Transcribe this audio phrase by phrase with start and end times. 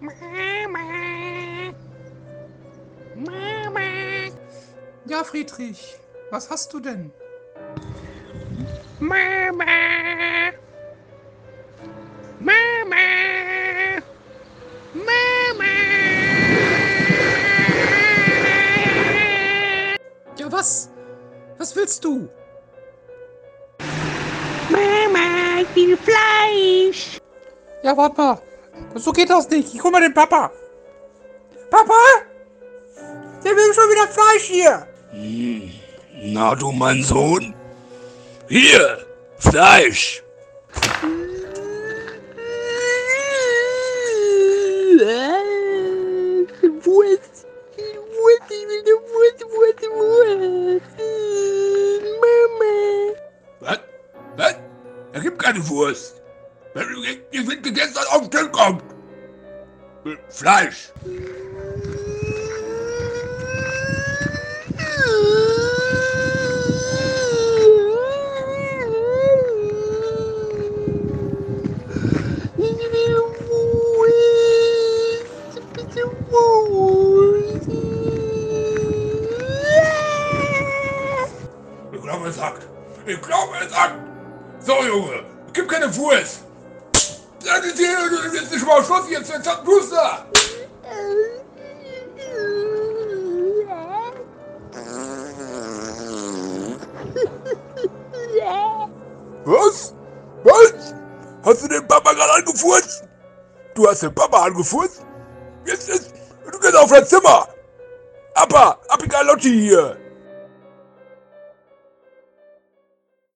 [0.00, 0.78] Mama.
[3.16, 3.80] Mama.
[5.06, 5.98] Ja, Friedrich,
[6.30, 7.12] was hast du denn?
[9.00, 9.64] Mama.
[12.38, 12.96] Mama.
[14.94, 15.64] Mama.
[20.36, 20.90] Ja, was?
[21.58, 22.28] Was willst du?
[24.70, 27.18] Mama, ich will Fleisch.
[27.82, 28.47] Ja, warte mal.
[28.94, 29.74] So geht das nicht.
[29.74, 30.50] Ich hol mal den Papa.
[31.70, 31.94] Papa?
[33.44, 34.86] Der will schon wieder Fleisch hier.
[36.14, 37.54] Na du mein Sohn?
[38.48, 39.06] Hier,
[39.38, 40.22] Fleisch.
[46.82, 47.46] Wurst.
[47.76, 50.96] Wurst, ich will eine Wurst, Wurst, Wurst.
[52.20, 52.74] Mama.
[53.60, 53.78] Was?
[54.36, 54.56] Was?
[55.12, 56.17] Er gibt keine Wurst.
[57.30, 58.82] Ich will gegessen, was auf den Tisch kommt.
[60.28, 60.92] Fleisch.
[81.92, 82.66] Ich glaube, es sagt.
[83.06, 83.94] Ich glaube, es sagt.
[84.60, 85.24] So, Junge.
[85.52, 86.47] Gib keine Wurst.
[87.56, 89.30] Ist hier, das ist nicht mal Schluss jetzt.
[89.30, 90.26] Jetzt hat Booster.
[99.44, 99.94] Was?
[100.44, 100.94] Was?
[101.44, 103.04] Hast du den Papa gerade angefurzt?
[103.74, 105.06] Du hast den Papa angefurzt?
[105.64, 106.12] Jetzt ist.
[106.50, 107.48] Du gehst auf dein Zimmer!
[108.34, 108.78] Appa!
[108.88, 109.96] Appigalotti hier!